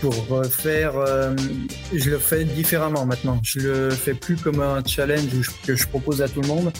pour 0.00 0.44
faire. 0.46 0.96
Euh, 0.96 1.34
je 1.92 2.10
le 2.10 2.18
fais 2.18 2.44
différemment 2.44 3.06
maintenant. 3.06 3.40
Je 3.42 3.60
le 3.60 3.90
fais 3.90 4.14
plus 4.14 4.36
comme 4.36 4.60
un 4.60 4.84
challenge 4.84 5.50
que 5.66 5.74
je 5.74 5.86
propose 5.86 6.22
à 6.22 6.28
tout 6.28 6.40
le 6.40 6.48
monde. 6.48 6.72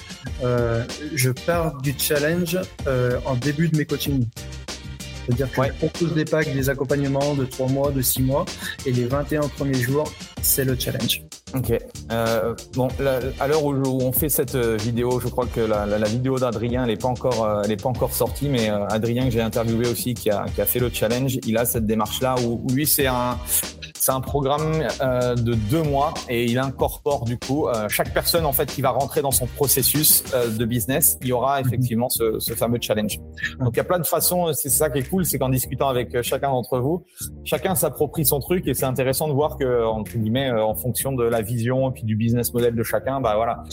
Euh, 0.44 0.84
je 1.14 1.30
pars 1.30 1.80
du 1.80 1.94
challenge 1.98 2.58
en 3.24 3.34
début 3.36 3.68
de 3.68 3.76
mes 3.76 3.84
coachings. 3.84 4.26
C'est-à-dire 5.26 5.50
que 5.50 5.62
je 5.64 5.72
propose 5.72 6.14
des 6.14 6.24
packs, 6.24 6.52
des 6.52 6.70
accompagnements 6.70 7.34
de 7.34 7.44
3 7.44 7.68
mois, 7.68 7.90
de 7.90 8.00
6 8.00 8.22
mois, 8.22 8.44
et 8.84 8.92
les 8.92 9.06
21 9.06 9.48
premiers 9.48 9.80
jours, 9.80 10.12
c'est 10.40 10.64
le 10.64 10.78
challenge. 10.78 11.22
Ok. 11.56 11.72
Euh, 12.12 12.54
bon, 12.74 12.88
à 13.40 13.48
l'heure 13.48 13.64
où, 13.64 13.72
on 13.72 14.12
fait 14.12 14.28
cette 14.28 14.54
euh, 14.54 14.76
vidéo, 14.76 15.20
je 15.20 15.28
crois 15.28 15.46
que 15.46 15.60
la, 15.60 15.86
vidéo 16.06 16.38
d'Adrien, 16.38 16.82
elle 16.82 16.90
n'est 16.90 16.96
pas 16.96 17.08
encore, 17.08 17.44
euh, 17.44 17.62
elle 17.64 17.72
est 17.72 17.82
pas 17.82 17.88
encore 17.88 18.12
sortie, 18.12 18.48
mais 18.48 18.68
Adrien 18.68 19.24
que 19.24 19.30
j'ai 19.30 19.40
interviewé 19.40 19.88
aussi, 19.88 20.14
qui 20.14 20.30
a, 20.30 20.46
qui 20.54 20.60
a 20.60 20.66
fait 20.66 20.78
le 20.78 20.90
challenge, 20.90 21.38
il 21.46 21.56
a 21.56 21.64
cette 21.64 21.86
démarche-là 21.86 22.36
où, 22.44 22.60
où 22.64 22.72
lui 22.72 22.86
c'est 22.86 23.06
un, 23.06 23.38
c'est 24.06 24.12
un 24.12 24.20
programme 24.20 24.86
euh, 25.00 25.34
de 25.34 25.54
deux 25.54 25.82
mois 25.82 26.14
et 26.28 26.44
il 26.44 26.60
incorpore 26.60 27.24
du 27.24 27.36
coup 27.36 27.66
euh, 27.66 27.88
chaque 27.88 28.14
personne 28.14 28.46
en 28.46 28.52
fait 28.52 28.66
qui 28.66 28.80
va 28.80 28.90
rentrer 28.90 29.20
dans 29.20 29.32
son 29.32 29.46
processus 29.46 30.22
euh, 30.32 30.48
de 30.48 30.64
business, 30.64 31.18
il 31.22 31.26
y 31.26 31.32
aura 31.32 31.60
mhm. 31.60 31.66
effectivement 31.66 32.08
ce, 32.08 32.38
ce, 32.38 32.52
fameux 32.54 32.78
challenge. 32.80 33.18
Donc 33.58 33.70
il 33.72 33.78
y 33.78 33.80
a 33.80 33.84
plein 33.84 33.98
de 33.98 34.06
façons, 34.06 34.52
c'est 34.52 34.70
ça 34.70 34.90
qui 34.90 35.00
est 35.00 35.10
cool, 35.10 35.24
c'est 35.24 35.40
qu'en 35.40 35.48
discutant 35.48 35.88
avec 35.88 36.22
chacun 36.22 36.50
d'entre 36.50 36.78
vous, 36.78 37.04
chacun 37.42 37.74
s'approprie 37.74 38.24
son 38.24 38.38
truc 38.38 38.68
et 38.68 38.74
c'est 38.74 38.84
intéressant 38.84 39.26
de 39.26 39.32
voir 39.32 39.58
que 39.58 39.84
entre 39.84 40.16
guillemets 40.16 40.52
en 40.52 40.76
fonction 40.76 41.10
de 41.10 41.24
la 41.24 41.42
vision 41.42 41.90
et 41.90 41.92
puis 41.92 42.04
du 42.04 42.14
business 42.14 42.54
model 42.54 42.76
de 42.76 42.82
chacun, 42.84 43.20
bah 43.20 43.34
voilà, 43.34 43.64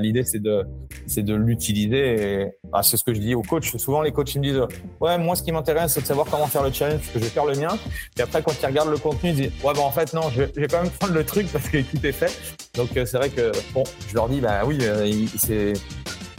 l'idée 0.00 0.24
c'est 0.24 0.42
de 0.42 0.64
c'est 1.06 1.22
de 1.22 1.34
l'utiliser 1.36 2.50
bah, 2.72 2.82
c'est 2.82 2.96
ce 2.96 3.04
que 3.04 3.14
je 3.14 3.20
dis 3.20 3.36
aux 3.36 3.42
coachs. 3.42 3.66
Souvent 3.78 4.02
les 4.02 4.10
coachs 4.10 4.34
me 4.34 4.42
disent 4.42 4.62
ouais 5.00 5.16
moi 5.16 5.36
ce 5.36 5.44
qui 5.44 5.52
m'intéresse 5.52 5.92
c'est 5.92 6.00
de 6.00 6.06
savoir 6.06 6.26
comment 6.28 6.46
faire 6.48 6.64
le 6.64 6.72
challenge 6.72 6.98
parce 6.98 7.12
que 7.12 7.18
je 7.20 7.24
vais 7.24 7.30
faire 7.30 7.46
le 7.46 7.54
mien. 7.54 7.78
Et 8.18 8.22
après 8.22 8.42
quand 8.42 8.52
ils 8.60 8.66
regardent 8.66 8.90
le 8.90 8.98
contenu 8.98 9.30
ils 9.30 9.36
disent 9.36 9.52
ouais 9.62 9.75
en 9.84 9.90
fait, 9.90 10.12
non, 10.12 10.30
je, 10.30 10.42
vais 10.42 10.68
quand 10.68 10.82
même 10.82 10.90
prendre 10.90 11.14
le 11.14 11.24
truc 11.24 11.50
parce 11.52 11.68
que 11.68 11.78
tout 11.78 12.04
est 12.04 12.12
fait. 12.12 12.32
Donc, 12.74 12.96
euh, 12.96 13.06
c'est 13.06 13.16
vrai 13.16 13.30
que, 13.30 13.52
bon, 13.72 13.84
je 14.08 14.14
leur 14.14 14.28
dis, 14.28 14.40
bah 14.40 14.62
oui, 14.64 14.78
euh, 14.82 15.26
c'est 15.36 15.74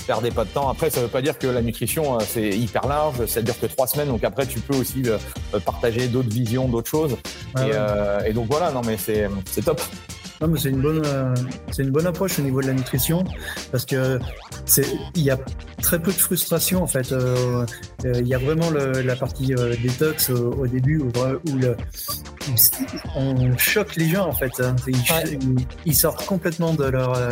perdez 0.06 0.32
pas 0.32 0.46
de 0.46 0.50
temps. 0.50 0.70
Après, 0.70 0.90
ça 0.90 1.02
veut 1.02 1.10
pas 1.10 1.22
dire 1.22 1.38
que 1.38 1.48
la 1.48 1.62
nutrition 1.62 2.16
euh, 2.16 2.24
c'est 2.26 2.50
hyper 2.50 2.88
large, 2.88 3.26
ça 3.26 3.42
dure 3.42 3.60
que 3.60 3.66
trois 3.66 3.88
semaines. 3.88 4.08
Donc 4.08 4.24
après, 4.24 4.46
tu 4.46 4.62
peux 4.62 4.76
aussi 4.78 5.04
partager 5.66 6.08
d'autres 6.08 6.30
visions, 6.30 6.70
d'autres 6.70 6.90
choses. 6.90 7.18
et, 8.26 8.32
donc 8.32 8.48
voilà, 8.50 8.72
non 8.72 8.82
mais 8.86 8.96
c'est 8.98 9.28
top. 9.66 9.82
Non, 10.42 10.48
mais 10.48 10.60
c'est 10.60 10.70
une 10.70 10.82
bonne, 10.82 11.04
c'est 11.72 11.84
une 11.84 11.90
bonne 11.92 12.08
approche 12.08 12.38
au 12.40 12.42
niveau 12.44 12.62
de 12.62 12.68
la 12.68 12.74
nutrition 12.74 13.24
parce 13.72 13.86
que 13.86 14.20
c'est, 14.66 14.86
il 15.16 15.24
y 15.24 15.32
a 15.32 15.38
très 15.82 16.00
peu 16.00 16.12
de 16.12 16.18
frustration 16.18 16.84
en 16.84 16.88
fait. 16.88 17.14
il 18.04 18.28
y 18.28 18.34
a 18.34 18.38
vraiment 18.38 18.70
la 18.70 19.16
partie 19.16 19.54
détox 19.82 20.30
au, 20.30 20.68
début 20.68 21.00
où, 21.00 21.08
où 21.08 21.58
le, 21.58 21.76
on 23.16 23.58
choque 23.58 23.96
les 23.96 24.10
gens 24.10 24.28
en 24.28 24.34
fait. 24.34 24.52
Hein. 24.60 24.76
Ils, 25.86 25.96
sortent 25.96 26.26
complètement 26.26 26.74
de 26.74 26.86
leur, 26.86 27.16
euh, 27.18 27.32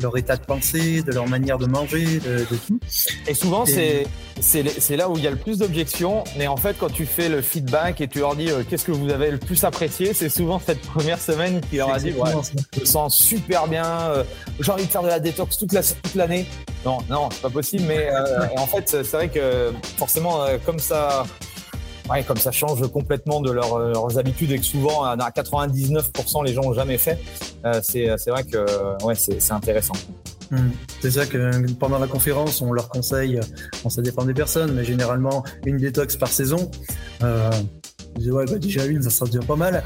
leur 0.00 0.16
état 0.16 0.36
de 0.36 0.44
pensée, 0.44 1.02
de 1.02 1.12
leur 1.12 1.28
manière 1.28 1.58
de 1.58 1.66
manger, 1.66 2.20
de, 2.20 2.44
tout. 2.66 2.78
Et 3.26 3.34
souvent, 3.34 3.66
c'est 3.66 4.06
c'est 4.40 4.96
là 4.96 5.08
où 5.08 5.16
il 5.16 5.22
y 5.22 5.26
a 5.26 5.30
le 5.30 5.36
plus 5.36 5.58
d'objections. 5.58 6.24
Mais 6.36 6.46
en 6.46 6.56
fait, 6.56 6.76
quand 6.78 6.92
tu 6.92 7.06
fais 7.06 7.28
le 7.28 7.40
feedback 7.40 8.00
et 8.00 8.08
tu 8.08 8.18
leur 8.18 8.34
dis 8.34 8.50
euh, 8.50 8.62
qu'est-ce 8.68 8.84
que 8.84 8.92
vous 8.92 9.10
avez 9.10 9.30
le 9.30 9.38
plus 9.38 9.62
apprécié, 9.64 10.12
c'est 10.12 10.28
souvent 10.28 10.58
cette 10.58 10.80
première 10.80 11.20
semaine 11.20 11.60
qui 11.70 11.76
leur 11.76 11.92
a 11.92 11.98
dit 11.98 12.12
ouais, 12.12 12.30
je 12.74 12.80
me 12.80 12.84
sens 12.84 13.16
super 13.16 13.68
bien, 13.68 13.86
euh, 13.86 14.24
j'ai 14.60 14.72
envie 14.72 14.86
de 14.86 14.90
faire 14.90 15.02
de 15.02 15.08
la 15.08 15.20
détox 15.20 15.56
toute 15.56 15.72
l'année. 16.14 16.46
non, 16.84 16.98
non, 17.08 17.28
c'est 17.30 17.42
pas 17.42 17.50
possible. 17.50 17.84
Mais 17.86 18.08
en 18.56 18.66
fait, 18.66 18.88
c'est 18.88 19.12
vrai 19.12 19.28
que 19.28 19.72
forcément, 19.96 20.44
comme 20.66 20.78
ça 20.78 21.24
Ouais, 22.10 22.22
comme 22.22 22.36
ça 22.36 22.52
change 22.52 22.86
complètement 22.88 23.40
de 23.40 23.50
euh, 23.50 23.92
leurs 23.92 24.18
habitudes 24.18 24.50
et 24.52 24.58
que 24.58 24.64
souvent, 24.64 25.04
à 25.04 25.16
99%, 25.16 26.44
les 26.44 26.52
gens 26.52 26.62
n'ont 26.62 26.74
jamais 26.74 26.98
fait, 26.98 27.12
euh, 27.12 27.53
c'est 27.82 28.08
vrai 28.28 28.44
que 28.44 29.04
ouais, 29.04 29.14
c'est 29.14 29.52
intéressant. 29.52 29.94
Hmm. 30.50 30.70
C'est 31.00 31.10
ça 31.10 31.26
que 31.26 31.72
pendant 31.74 31.98
la 31.98 32.06
conférence, 32.06 32.60
on 32.60 32.72
leur 32.72 32.88
conseille, 32.88 33.40
bon, 33.82 33.90
ça 33.90 34.02
dépend 34.02 34.24
des 34.24 34.34
personnes, 34.34 34.72
mais 34.72 34.84
généralement 34.84 35.42
une 35.66 35.78
détox 35.78 36.16
par 36.16 36.28
saison. 36.28 36.70
Euh, 37.22 37.50
je 38.20 38.30
ouais, 38.30 38.44
bah, 38.44 38.58
déjà 38.58 38.84
une, 38.84 39.02
ça 39.02 39.10
sera 39.10 39.26
déjà 39.26 39.40
pas 39.40 39.56
mal. 39.56 39.82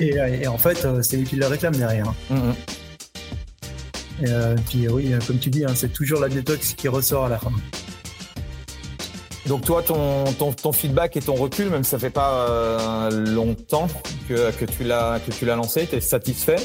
Et, 0.00 0.46
en 0.46 0.58
fait, 0.58 0.86
c'est 1.02 1.20
eux 1.20 1.24
qui 1.24 1.36
le 1.36 1.46
réclament 1.46 1.76
derrière. 1.76 2.12
Hmm, 2.30 2.50
hmm. 2.50 2.54
Et 4.24 4.60
puis 4.68 4.88
oui, 4.88 5.12
comme 5.26 5.38
tu 5.38 5.50
dis, 5.50 5.64
hein, 5.64 5.72
c'est 5.74 5.92
toujours 5.92 6.20
la 6.20 6.28
détox 6.28 6.74
qui 6.74 6.88
ressort 6.88 7.26
à 7.26 7.28
la 7.28 7.38
fin. 7.38 7.52
Donc 9.46 9.64
toi, 9.64 9.82
ton, 9.82 10.24
ton, 10.52 10.72
feedback 10.72 11.16
et 11.16 11.20
ton 11.20 11.34
recul, 11.34 11.70
même 11.70 11.82
si 11.82 11.90
ça 11.90 11.98
fait 11.98 12.10
pas 12.10 12.46
euh, 12.50 13.10
longtemps 13.10 13.88
que, 14.28 14.50
que 14.50 14.66
tu 14.66 14.84
l'as 14.84 15.20
que 15.20 15.32
tu 15.32 15.46
l'as 15.46 15.56
lancé, 15.56 15.86
tu 15.86 15.96
es 15.96 16.00
satisfait? 16.00 16.58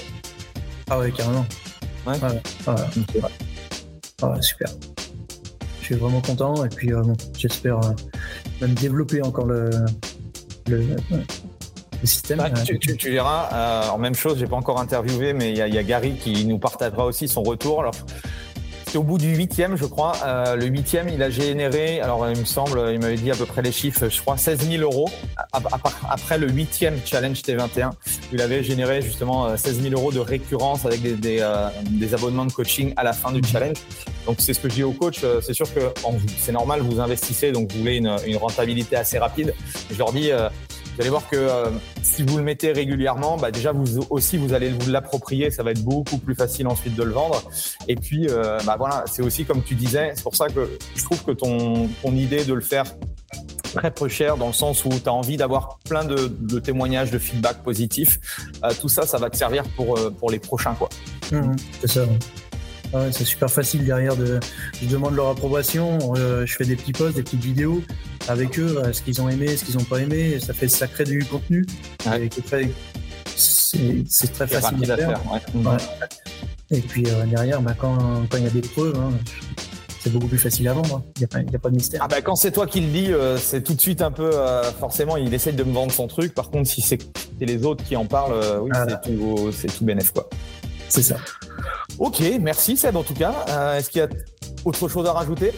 Ah 0.94 1.00
ouais, 1.00 1.12
carrément. 1.12 1.44
Ouais. 2.06 2.14
Ah 2.68 4.30
ouais, 4.30 4.42
super. 4.44 4.70
Je 5.80 5.86
suis 5.86 5.96
vraiment 5.96 6.22
content 6.22 6.64
et 6.64 6.70
puis 6.70 6.94
euh, 6.94 7.02
j'espère 7.36 7.80
euh, 7.80 7.94
même 8.62 8.76
développer 8.76 9.24
encore 9.24 9.48
le, 9.48 9.72
le, 10.68 10.84
système. 12.04 12.42
Ah, 12.42 12.52
tu, 12.52 12.78
tu, 12.78 13.10
verras. 13.10 13.90
en 13.90 13.98
même 13.98 14.14
chose, 14.14 14.38
j'ai 14.38 14.46
pas 14.46 14.56
encore 14.56 14.80
interviewé, 14.80 15.34
mais 15.34 15.50
il 15.50 15.56
y, 15.56 15.62
y, 15.62 15.78
a 15.80 15.84
Gary 15.84 16.14
qui 16.14 16.46
nous 16.46 16.60
partagera 16.60 17.06
aussi 17.08 17.28
son 17.28 17.42
retour. 17.42 17.80
Alors, 17.80 17.96
au 18.98 19.04
bout 19.04 19.18
du 19.18 19.36
huitième, 19.36 19.76
je 19.76 19.86
crois. 19.86 20.14
Euh, 20.26 20.56
le 20.56 20.66
huitième, 20.66 21.10
il 21.10 21.22
a 21.24 21.30
généré, 21.30 22.00
alors 22.02 22.30
il 22.30 22.40
me 22.40 22.46
semble, 22.46 22.92
il 22.94 23.00
m'avait 23.00 23.16
dit 23.16 23.32
à 23.32 23.36
peu 23.36 23.46
près 23.46 23.62
les 23.62 23.72
chiffres, 23.72 24.10
je 24.10 24.22
crois 24.22 24.38
16 24.38 24.70
000 24.70 24.84
euros. 24.84 25.10
Après 26.10 26.38
le 26.38 26.50
huitième 26.50 26.98
challenge 27.06 27.42
T21, 27.42 27.92
il 28.34 28.42
avait 28.42 28.64
généré 28.64 29.02
justement 29.02 29.56
16 29.56 29.80
euh, 29.80 29.90
000 29.90 29.94
euros 29.94 30.12
de 30.12 30.20
récurrence 30.20 30.86
avec 30.86 31.02
euh, 31.06 31.70
des 31.90 32.14
abonnements 32.14 32.46
de 32.46 32.52
coaching 32.52 32.94
à 32.98 33.04
la 33.04 33.14
fin 33.14 33.32
du 33.32 33.42
challenge. 33.48 33.78
Donc 34.26 34.38
c'est 34.40 34.54
ce 34.54 34.60
que 34.60 34.70
je 34.70 34.76
dis 34.76 34.84
aux 34.84 34.94
coachs, 34.94 35.26
c'est 35.42 35.54
sûr 35.54 35.72
que 35.74 35.82
c'est 36.38 36.54
normal, 36.54 36.82
vous 36.82 37.00
investissez, 37.00 37.52
donc 37.52 37.72
vous 37.72 37.80
voulez 37.80 37.98
une, 37.98 38.38
rentabilité 38.38 38.96
assez 38.96 39.20
rapide. 39.20 39.54
Je 39.92 39.98
leur 39.98 40.12
dis, 40.14 40.32
vous 40.96 41.02
allez 41.02 41.10
voir 41.10 41.28
que 41.28 41.36
euh, 41.36 41.72
si 42.04 42.22
vous 42.22 42.38
le 42.38 42.44
mettez 42.44 42.72
régulièrement, 42.72 43.36
bah 43.38 43.50
déjà 43.50 43.72
vous 43.72 44.06
aussi 44.12 44.38
vous 44.38 44.54
allez 44.54 44.70
vous 44.70 44.92
l'approprier, 44.92 45.50
ça 45.50 45.64
va 45.64 45.72
être 45.72 45.84
beaucoup 45.84 46.20
plus 46.20 46.36
facile 46.36 46.68
ensuite 46.68 46.96
de 46.96 47.02
le 47.02 47.12
vendre. 47.12 47.42
Et 47.88 47.96
puis 47.96 48.28
euh, 48.30 48.60
bah 48.64 48.76
voilà, 48.78 49.04
c'est 49.08 49.24
aussi 49.24 49.44
comme 49.44 49.64
tu 49.64 49.74
disais, 49.74 50.12
c'est 50.14 50.22
pour 50.22 50.36
ça 50.36 50.50
que 50.50 50.78
je 50.96 51.04
trouve 51.04 51.24
que 51.24 51.32
ton 51.32 51.90
idée 52.16 52.46
de 52.46 52.54
le 52.54 52.62
faire 52.62 52.86
très 53.74 53.92
peu 53.92 54.08
cher 54.08 54.38
dans 54.38 54.48
le 54.48 54.54
sens 54.54 54.86
où 54.86 54.90
tu 54.90 55.08
as 55.08 55.14
envie 55.14 55.38
d'avoir 55.38 55.80
plein 55.88 56.06
de, 56.06 56.28
de, 56.40 56.60
témoignages, 56.60 57.12
de 57.12 57.20
feedback 57.20 57.64
positifs. 57.64 58.20
Euh, 58.64 58.72
tout 58.80 58.90
ça, 58.90 59.06
ça 59.06 59.18
va 59.18 59.30
te 59.30 59.38
servir 59.38 59.64
pour, 59.76 60.00
pour 60.20 60.32
les 60.32 60.40
prochains. 60.40 60.74
quoi. 60.76 60.90
Mmh, 61.32 61.56
c'est 61.82 61.88
ça 61.88 62.02
c'est 63.12 63.26
super 63.26 63.50
facile 63.50 63.86
derrière 63.86 64.16
de. 64.16 64.40
Je 64.82 64.88
demande 64.88 65.16
leur 65.16 65.30
approbation, 65.30 65.98
euh, 66.16 66.46
je 66.46 66.56
fais 66.56 66.66
des 66.66 66.76
petits 66.76 66.92
posts, 66.92 67.16
des 67.16 67.24
petites 67.24 67.44
vidéos 67.44 67.82
avec 68.28 68.60
eux, 68.60 68.78
euh, 68.78 68.94
ce 68.94 69.02
qu'ils 69.02 69.22
ont 69.22 69.30
aimé, 69.30 69.56
ce 69.58 69.66
qu'ils 69.66 69.78
n'ont 69.78 69.84
pas 69.84 70.00
aimé. 70.00 70.40
Ça 70.40 70.54
fait 70.54 70.68
ça 70.68 70.88
crée 70.88 71.04
du 71.04 71.24
contenu. 71.26 71.66
C'est 73.36 74.34
très 74.34 74.48
facile 74.48 74.92
à 74.92 74.98
faire. 74.98 75.20
Et 76.72 76.82
puis 76.82 77.04
euh, 77.08 77.26
derrière, 77.26 77.62
bah, 77.62 77.76
quand 77.78 78.26
il 78.38 78.44
y 78.44 78.48
a 78.48 78.50
des 78.50 78.62
preuves, 78.62 78.98
hein, 78.98 79.12
c'est 80.04 80.12
beaucoup 80.12 80.28
plus 80.28 80.38
facile 80.38 80.68
à 80.68 80.74
vendre. 80.74 81.04
Il 81.18 81.20
n'y 81.22 81.56
a, 81.56 81.60
pas 81.60 81.70
de 81.70 81.76
mystère. 81.76 82.02
Ah 82.04 82.08
bah, 82.08 82.22
quand 82.22 82.36
c'est 82.36 82.52
toi 82.52 82.68
qui 82.68 82.82
le 82.82 82.88
dis, 82.88 83.12
c'est 83.38 83.64
tout 83.64 83.74
de 83.74 83.82
suite 83.82 84.02
un 84.02 84.12
peu. 84.12 84.32
forcément, 84.80 85.18
il 85.18 85.34
essaye 85.34 85.54
de 85.54 85.64
me 85.64 85.74
vendre 85.74 85.92
son 85.92 86.08
truc. 86.08 86.34
Par 86.34 86.50
contre, 86.50 86.70
si 86.70 86.82
c'est 86.82 87.00
les 87.40 87.66
autres 87.66 87.84
qui 87.84 87.96
en 87.96 88.06
parlent, 88.06 88.60
oui, 88.62 88.72
c'est 88.88 89.02
tout, 89.02 89.52
tout 89.78 89.86
bénéf, 89.86 90.12
quoi. 90.12 90.30
C'est 90.94 91.02
ça. 91.02 91.18
Ok, 91.98 92.22
merci 92.40 92.78
Seb 92.78 92.96
en 92.96 93.02
tout 93.02 93.16
cas. 93.16 93.34
Euh, 93.50 93.78
est-ce 93.78 93.90
qu'il 93.90 94.00
y 94.00 94.04
a 94.04 94.10
autre 94.64 94.88
chose 94.88 95.08
à 95.08 95.14
rajouter? 95.14 95.52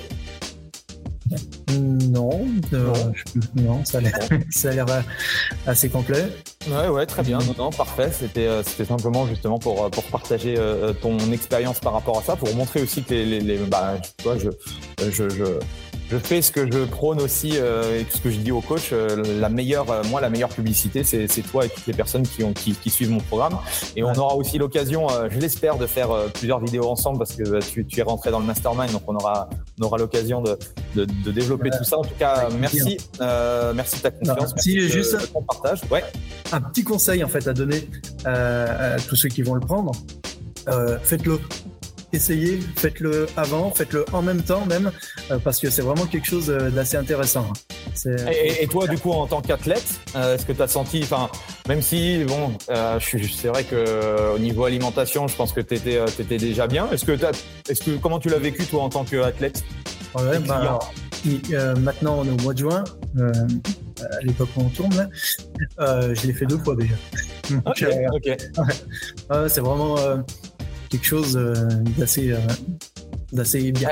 Non, 1.73 2.45
euh, 2.71 2.93
non, 3.55 3.83
ça 3.83 3.97
a 3.97 4.01
l'air, 4.71 4.85
assez 5.67 5.89
complet. 5.89 6.27
Ouais, 6.67 6.87
ouais, 6.89 7.05
très 7.05 7.23
bien. 7.23 7.39
Non, 7.57 7.69
parfait. 7.69 8.09
C'était, 8.11 8.49
c'était 8.63 8.85
simplement 8.85 9.27
justement 9.27 9.59
pour, 9.59 9.89
pour 9.91 10.03
partager 10.05 10.55
ton 11.01 11.17
expérience 11.31 11.79
par 11.79 11.93
rapport 11.93 12.17
à 12.19 12.23
ça, 12.23 12.35
pour 12.35 12.53
montrer 12.55 12.81
aussi 12.81 13.03
que 13.03 13.13
les, 13.13 13.25
les, 13.25 13.39
les 13.39 13.57
bah, 13.57 13.95
je, 14.25 14.49
je, 15.11 15.29
je, 15.29 15.59
je 16.11 16.17
fais 16.17 16.41
ce 16.41 16.51
que 16.51 16.71
je 16.71 16.85
prône 16.85 17.19
aussi 17.19 17.53
euh, 17.55 17.99
et 17.99 18.05
ce 18.09 18.19
que 18.19 18.29
je 18.29 18.37
dis 18.37 18.51
aux 18.51 18.61
coachs. 18.61 18.93
Euh, 18.93 19.39
la 19.39 19.49
meilleure, 19.49 19.89
euh, 19.89 20.03
moi, 20.09 20.21
la 20.21 20.29
meilleure 20.29 20.49
publicité, 20.49 21.03
c'est 21.03 21.27
toi 21.49 21.65
et 21.65 21.69
toutes 21.69 21.87
les 21.87 21.93
personnes 21.93 22.27
qui, 22.27 22.43
ont, 22.43 22.53
qui, 22.53 22.73
qui 22.73 22.89
suivent 22.89 23.09
mon 23.09 23.19
programme. 23.19 23.57
Et 23.95 24.03
on 24.03 24.13
aura 24.13 24.35
aussi 24.35 24.57
l'occasion, 24.57 25.07
je 25.29 25.39
l'espère, 25.39 25.77
de 25.77 25.87
faire 25.87 26.09
plusieurs 26.33 26.59
vidéos 26.59 26.87
ensemble 26.89 27.17
parce 27.17 27.33
que 27.33 27.59
tu, 27.59 27.85
tu, 27.85 27.99
es 27.99 28.03
rentré 28.03 28.29
dans 28.31 28.39
le 28.39 28.45
mastermind, 28.45 28.91
donc 28.91 29.01
on 29.07 29.15
aura, 29.15 29.49
on 29.79 29.85
aura 29.85 29.97
l'occasion 29.97 30.41
de, 30.41 30.57
de, 30.95 31.05
de, 31.05 31.31
développer 31.31 31.69
tout 31.71 31.83
ça. 31.83 31.97
En 31.97 32.03
tout 32.03 32.15
cas, 32.19 32.49
merci, 32.59 32.97
merci 33.75 33.97
de 33.97 34.01
ta 34.01 34.11
confiance. 34.11 34.53
merci 34.55 34.89
juste 34.89 35.19
de 35.19 35.25
ton 35.25 35.41
partage. 35.41 35.81
Ouais. 35.89 36.03
Un 36.51 36.61
petit 36.61 36.83
conseil 36.83 37.23
en 37.23 37.27
fait 37.27 37.47
à 37.47 37.53
donner 37.53 37.87
à 38.25 38.97
tous 39.07 39.15
ceux 39.15 39.29
qui 39.29 39.41
vont 39.41 39.55
le 39.55 39.61
prendre. 39.61 39.91
Faites-le 41.03 41.39
essayez, 42.15 42.59
faites-le 42.75 43.27
avant, 43.37 43.71
faites-le 43.71 44.05
en 44.13 44.21
même 44.21 44.41
temps 44.41 44.65
même, 44.65 44.91
euh, 45.31 45.37
parce 45.37 45.59
que 45.59 45.69
c'est 45.69 45.81
vraiment 45.81 46.05
quelque 46.05 46.27
chose 46.27 46.49
euh, 46.49 46.69
d'assez 46.69 46.97
intéressant. 46.97 47.51
Et, 48.27 48.67
toi, 48.67 48.87
du 48.87 48.97
coup, 48.97 49.11
en 49.11 49.27
tant 49.27 49.41
qu'athlète, 49.41 49.85
euh, 50.15 50.35
est-ce 50.35 50.45
que 50.45 50.51
tu 50.51 50.61
as 50.61 50.67
senti, 50.67 51.01
enfin, 51.03 51.29
même 51.67 51.81
si, 51.81 52.23
bon, 52.25 52.57
c'est 52.99 53.47
vrai 53.47 53.63
que 53.63 54.33
au 54.35 54.39
niveau 54.39 54.65
alimentation, 54.65 55.27
je 55.27 55.35
pense 55.35 55.53
que 55.53 55.61
tu 55.61 55.75
étais, 55.75 55.99
étais, 56.19 56.37
déjà 56.37 56.67
bien. 56.67 56.89
Est-ce 56.91 57.05
que, 57.05 57.13
est-ce 57.69 57.83
que, 57.83 57.91
comment 57.97 58.19
tu 58.19 58.29
l'as 58.29 58.39
vécu, 58.39 58.65
toi, 58.65 58.83
en 58.83 58.89
tant 58.89 59.03
qu'athlète? 59.03 59.63
Ouais, 60.15 60.39
bah, 60.39 60.79
Maintenant, 61.77 62.19
on 62.19 62.25
est 62.25 62.41
au 62.41 62.43
mois 62.43 62.53
de 62.53 62.59
juin. 62.59 62.83
à 63.19 64.21
l'époque 64.23 64.49
où 64.57 64.61
on 64.61 64.69
tourne, 64.69 65.09
je 65.79 66.27
l'ai 66.27 66.33
fait 66.33 66.45
deux 66.45 66.59
fois 66.59 66.75
déjà. 66.75 66.95
Ok, 67.65 68.37
c'est 69.47 69.61
vraiment 69.61 69.95
quelque 70.95 71.07
chose 71.07 71.35
euh, 71.35 71.53
d'assez 71.97 72.31
euh, 72.31 72.37
d'assez 73.31 73.71
bien. 73.71 73.89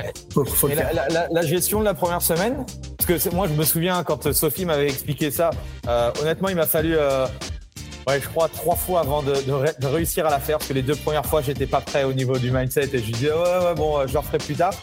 la, 1.31 1.41
gestion 1.41 1.79
de 1.79 1.85
la 1.85 1.93
première 1.93 2.21
semaine, 2.21 2.65
parce 2.97 3.21
que 3.23 3.35
moi 3.35 3.47
je 3.47 3.53
me 3.53 3.65
souviens 3.65 4.03
quand 4.03 4.31
Sophie 4.31 4.65
m'avait 4.65 4.87
expliqué 4.87 5.31
ça, 5.31 5.49
euh, 5.87 6.11
honnêtement 6.21 6.47
il 6.47 6.55
m'a 6.55 6.65
fallu, 6.65 6.95
ouais, 6.95 8.21
je 8.21 8.27
crois 8.29 8.47
trois 8.47 8.77
fois 8.77 9.01
avant 9.01 9.21
de, 9.21 9.33
de, 9.33 9.87
réussir 9.87 10.25
à 10.27 10.29
la 10.29 10.39
faire, 10.39 10.59
parce 10.59 10.69
que 10.69 10.73
les 10.73 10.81
deux 10.81 10.95
premières 10.95 11.25
fois 11.25 11.41
j'étais 11.41 11.65
pas 11.65 11.81
prêt 11.81 12.05
au 12.05 12.13
niveau 12.13 12.37
du 12.37 12.51
mindset 12.51 12.89
et 12.93 12.99
je 12.99 13.11
disais 13.11 13.33
ouais 13.33 13.65
ouais 13.65 13.75
bon 13.75 14.07
je 14.07 14.13
le 14.13 14.19
referai 14.19 14.37
plus 14.37 14.55
tard. 14.55 14.73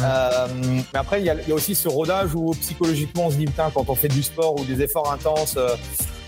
mais 0.00 0.82
après 0.94 1.20
il 1.20 1.26
y, 1.26 1.30
a, 1.30 1.34
il 1.34 1.48
y, 1.48 1.52
a, 1.52 1.54
aussi 1.54 1.74
ce 1.74 1.88
rodage 1.88 2.34
où 2.34 2.52
psychologiquement 2.52 3.26
on 3.26 3.30
se 3.30 3.36
dit 3.36 3.46
putain 3.46 3.70
quand 3.74 3.90
on 3.90 3.94
fait 3.94 4.08
du 4.08 4.22
sport 4.22 4.58
ou 4.58 4.64
des 4.64 4.80
efforts 4.80 5.12
intenses 5.12 5.58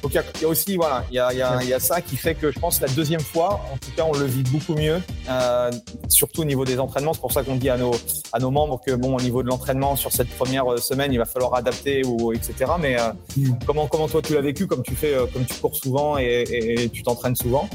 donc 0.03 0.15
il 0.15 0.41
y, 0.41 0.45
a 0.45 0.49
aussi 0.49 0.77
voilà, 0.77 1.05
il 1.11 1.17
y 1.17 1.19
a, 1.19 1.33
y, 1.33 1.43
a, 1.43 1.63
y 1.63 1.75
a, 1.75 1.81
ça 1.81 2.01
qui 2.01 2.17
fait 2.17 2.35
que 2.35 2.51
je 2.51 2.59
pense 2.59 2.81
la 2.81 2.89
deuxième 2.89 3.21
fois, 3.21 3.61
en 3.73 3.77
tout 3.77 3.91
cas, 3.95 4.05
on 4.07 4.17
le 4.17 4.25
vit 4.25 4.43
beaucoup 4.45 4.75
mieux, 4.75 5.01
euh, 5.29 5.71
surtout 6.09 6.41
au 6.41 6.45
niveau 6.45 6.65
des 6.65 6.79
entraînements. 6.79 7.13
C'est 7.13 7.21
pour 7.21 7.33
ça 7.33 7.43
qu'on 7.43 7.57
dit 7.57 7.69
à 7.69 7.77
nos 7.77 7.93
à 8.33 8.39
nos 8.39 8.51
membres 8.51 8.81
que 8.85 8.93
bon, 8.93 9.17
au 9.17 9.21
niveau 9.21 9.43
de 9.43 9.49
l'entraînement 9.49 9.97
sur 9.97 10.13
cette 10.13 10.31
première 10.31 10.73
euh, 10.73 10.77
semaine, 10.79 11.13
il 11.13 11.19
va 11.19 11.27
falloir 11.27 11.55
adapter 11.55 12.03
ou 12.07 12.33
etc. 12.33 12.73
Mais 12.81 12.99
euh, 12.99 13.13
mm. 13.37 13.59
comment 13.67 13.87
comment 13.89 14.09
toi 14.09 14.23
tu 14.23 14.35
l'as 14.35 14.41
vécu, 14.41 14.67
comme 14.67 14.83
tu 14.83 14.95
fais, 14.95 15.15
comme 15.33 15.45
tu 15.45 15.55
cours 15.61 15.77
souvent 15.77 16.17
et, 16.19 16.45
et, 16.49 16.89
tu 16.89 17.03
t'entraînes 17.03 17.37
souvent? 17.37 17.69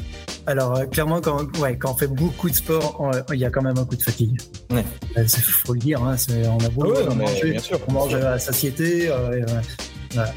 Alors 0.48 0.76
euh, 0.76 0.86
clairement, 0.86 1.22
quand 1.22 1.46
ouais, 1.60 1.78
quand 1.78 1.92
on 1.92 1.96
fait 1.96 2.08
beaucoup 2.08 2.50
de 2.50 2.56
sport, 2.56 3.12
il 3.32 3.40
y 3.40 3.46
a 3.46 3.52
quand 3.52 3.62
même 3.62 3.78
un 3.78 3.86
coup 3.86 3.96
de 3.96 4.04
fatigue. 4.04 4.40
Il 4.72 4.78
ouais. 4.78 4.86
faut 5.28 5.74
le 5.74 5.80
dire, 5.80 6.04
hein, 6.04 6.16
on 6.46 6.64
a 6.66 6.70
beaucoup 6.70 6.92
ah 7.08 7.14
manger, 7.14 7.52
bien 7.52 7.60
sûr, 7.60 7.80
on 7.88 7.94
mange 7.94 8.16
à 8.16 8.40
satiété. 8.40 9.12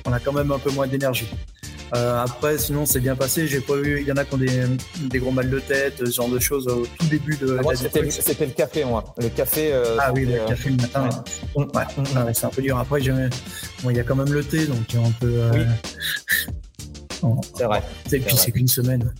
on 0.04 0.12
a 0.12 0.20
quand 0.20 0.32
même 0.32 0.52
un 0.52 0.58
peu 0.58 0.70
moins 0.70 0.86
d'énergie. 0.86 1.28
Euh, 1.94 2.22
après, 2.22 2.58
sinon, 2.58 2.86
c'est 2.86 3.00
bien 3.00 3.16
passé. 3.16 3.46
J'ai 3.46 3.60
pas 3.60 3.76
eu. 3.76 4.00
Il 4.00 4.06
y 4.06 4.12
en 4.12 4.16
a 4.16 4.24
qui 4.24 4.34
ont 4.34 4.38
des, 4.38 4.62
des, 5.00 5.18
gros 5.18 5.30
mal 5.30 5.48
de 5.48 5.58
tête, 5.58 5.94
ce 5.98 6.10
genre 6.10 6.28
de 6.28 6.38
choses 6.38 6.66
au 6.68 6.86
tout 6.98 7.06
début 7.06 7.36
de. 7.36 7.56
Ah, 7.58 7.62
moi, 7.62 7.74
c'était 7.74 8.00
le 8.00 8.52
café, 8.52 8.84
moi. 8.84 9.04
Le 9.18 9.28
café. 9.28 9.70
Euh, 9.72 9.96
ah 9.98 10.12
oui, 10.12 10.26
le 10.26 10.46
café 10.46 10.70
le 10.70 10.76
matin. 10.76 11.08
Ouais. 11.54 11.64
ouais. 11.64 12.34
c'est 12.34 12.46
un 12.46 12.50
peu 12.50 12.62
dur. 12.62 12.78
Après, 12.78 13.00
bon, 13.00 13.90
il 13.90 13.96
y 13.96 14.00
a 14.00 14.04
quand 14.04 14.16
même 14.16 14.32
le 14.32 14.44
thé, 14.44 14.66
donc 14.66 14.78
on 14.96 15.10
peut. 15.12 15.32
Euh... 15.34 15.64
Oui. 17.22 17.30
c'est 17.56 17.64
vrai. 17.64 17.82
Et 18.12 18.20
puis 18.20 18.36
c'est 18.36 18.52
qu'une 18.52 18.68
semaine. 18.68 19.12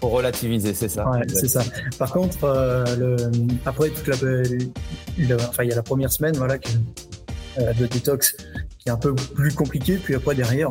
Pour 0.00 0.12
relativiser, 0.12 0.74
c'est 0.74 0.88
ça. 0.88 1.08
Ouais, 1.08 1.20
c'est 1.28 1.48
ça. 1.48 1.62
Par 1.98 2.12
contre, 2.12 2.44
euh, 2.44 2.84
le, 2.96 3.16
après 3.64 3.90
toute 3.90 4.08
la, 4.08 4.16
enfin 5.48 5.64
il 5.64 5.70
y 5.70 5.72
a 5.72 5.76
la 5.76 5.82
première 5.82 6.12
semaine, 6.12 6.36
voilà, 6.36 6.58
qui, 6.58 6.76
euh, 7.58 7.72
de 7.74 7.86
détox, 7.86 8.36
qui 8.78 8.88
est 8.88 8.92
un 8.92 8.96
peu 8.96 9.14
plus 9.14 9.52
compliqué. 9.54 9.96
Puis 9.96 10.14
après 10.14 10.34
derrière, 10.34 10.70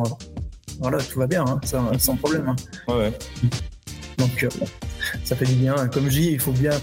voilà, 0.81 0.97
tout 0.97 1.19
va 1.19 1.27
bien, 1.27 1.45
hein, 1.45 1.59
sans 1.99 2.15
problème. 2.15 2.49
Hein. 2.49 2.55
Ouais, 2.91 3.13
Donc, 4.17 4.43
euh, 4.43 4.49
ça 5.23 5.35
fait 5.35 5.45
du 5.45 5.53
bien. 5.53 5.75
Comme 5.87 6.05
je 6.05 6.19
dis, 6.19 6.31
il 6.31 6.39
faut 6.39 6.51
bien, 6.51 6.73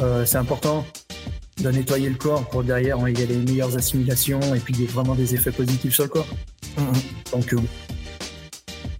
euh, 0.00 0.26
c'est 0.26 0.36
important 0.36 0.84
de 1.62 1.70
nettoyer 1.70 2.10
le 2.10 2.16
corps 2.16 2.44
pour 2.48 2.64
derrière, 2.64 2.98
il 3.08 3.18
y 3.18 3.22
a 3.22 3.26
les 3.26 3.36
meilleures 3.36 3.76
assimilations 3.76 4.40
et 4.54 4.58
puis 4.58 4.74
il 4.74 4.84
y 4.84 4.88
a 4.88 4.90
vraiment 4.90 5.14
des 5.14 5.34
effets 5.34 5.52
positifs 5.52 5.94
sur 5.94 6.02
le 6.02 6.10
corps. 6.10 6.26
Mm-hmm. 6.76 7.32
Donc, 7.32 7.54
euh, 7.54 7.60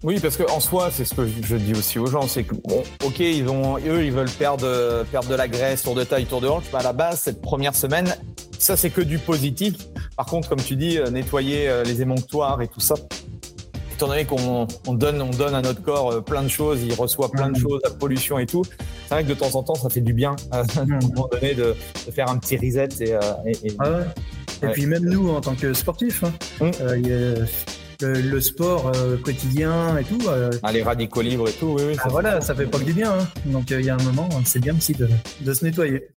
oui, 0.03 0.19
parce 0.21 0.37
qu'en 0.37 0.61
soi, 0.61 0.91
c'est 0.91 1.03
ce 1.03 1.13
que 1.13 1.27
je 1.27 1.55
dis 1.57 1.73
aussi 1.73 1.99
aux 1.99 2.07
gens, 2.07 2.25
c'est 2.27 2.43
que 2.43 2.55
bon, 2.55 2.83
ok, 3.03 3.19
ils 3.19 3.49
ont, 3.49 3.77
eux, 3.77 4.05
ils 4.05 4.13
veulent 4.13 4.29
perdre, 4.29 5.03
perdre 5.11 5.27
de 5.27 5.35
la 5.35 5.49
graisse, 5.49 5.83
tour 5.83 5.93
de 5.93 6.05
taille, 6.05 6.25
tour 6.25 6.39
de 6.39 6.47
hanche. 6.47 6.63
Mais 6.71 6.79
à 6.79 6.83
la 6.83 6.93
base, 6.93 7.19
cette 7.19 7.41
première 7.41 7.75
semaine, 7.75 8.15
ça 8.57 8.77
c'est 8.77 8.91
que 8.91 9.01
du 9.01 9.19
positif. 9.19 9.73
Par 10.15 10.25
contre, 10.25 10.47
comme 10.47 10.61
tu 10.61 10.77
dis, 10.77 10.99
nettoyer 11.11 11.69
les 11.83 12.01
émonctoires 12.01 12.61
et 12.61 12.67
tout 12.67 12.79
ça, 12.79 12.95
étant 13.97 14.07
donné 14.07 14.25
qu'on 14.25 14.67
on 14.85 14.93
donne, 14.93 15.19
on 15.23 15.31
donne 15.31 15.55
à 15.55 15.61
notre 15.61 15.81
corps 15.81 16.11
euh, 16.11 16.21
plein 16.21 16.43
de 16.43 16.47
choses, 16.47 16.83
il 16.83 16.93
reçoit 16.93 17.31
plein 17.31 17.49
de 17.49 17.57
choses, 17.57 17.79
la 17.83 17.89
pollution 17.89 18.37
et 18.37 18.45
tout. 18.45 18.63
C'est 19.07 19.15
vrai 19.15 19.23
que 19.23 19.29
de 19.29 19.33
temps 19.33 19.55
en 19.55 19.63
temps, 19.63 19.73
ça 19.73 19.89
fait 19.89 20.01
du 20.01 20.13
bien 20.13 20.35
à 20.51 20.61
un 20.61 20.85
moment 20.85 21.27
donné 21.31 21.55
de, 21.55 21.75
de 22.05 22.11
faire 22.11 22.29
un 22.29 22.37
petit 22.37 22.57
reset. 22.57 22.89
Et, 22.99 23.13
euh, 23.15 23.19
et, 23.47 23.73
ah 23.79 23.89
ouais. 23.89 24.69
et 24.69 24.71
puis 24.71 24.85
même 24.85 25.03
nous, 25.03 25.31
en 25.31 25.41
tant 25.41 25.55
que 25.55 25.73
sportifs, 25.73 26.23
hein, 26.23 26.31
mm. 26.61 26.71
euh, 26.79 27.45
le, 28.01 28.39
sport 28.39 28.91
quotidien 29.23 29.97
et 29.97 30.03
tout. 30.03 30.21
Ah, 30.61 30.71
les 30.71 30.83
radicaux 30.83 31.23
libres 31.23 31.49
et 31.49 31.53
tout, 31.53 31.75
oui. 31.79 31.83
oui 31.87 31.95
ah, 32.03 32.09
voilà, 32.09 32.39
ça 32.39 32.53
fait 32.53 32.67
pas 32.67 32.77
que 32.77 32.83
du 32.83 32.93
bien. 32.93 33.11
Hein. 33.13 33.27
Donc 33.45 33.71
il 33.71 33.81
y 33.81 33.89
a 33.89 33.95
un 33.95 34.03
moment, 34.03 34.29
c'est 34.45 34.59
bien 34.59 34.75
aussi 34.77 34.93
de, 34.93 35.09
de 35.41 35.53
se 35.55 35.65
nettoyer. 35.65 36.05